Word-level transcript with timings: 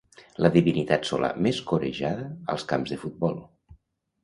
La 0.45 0.49
divinitat 0.53 1.05
solar 1.09 1.29
més 1.49 1.59
corejada 1.73 2.27
als 2.55 2.67
camps 2.75 2.97
de 2.97 3.01
futbol. 3.05 3.39